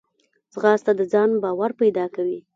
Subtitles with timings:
[0.53, 2.39] ځغاسته د ځان باور پیدا کوي